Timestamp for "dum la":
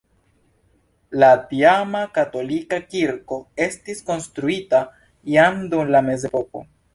5.75-6.03